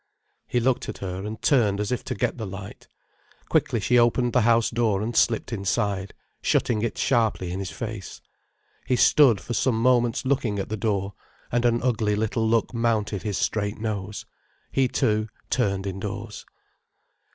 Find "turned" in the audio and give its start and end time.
1.43-1.79, 15.51-15.85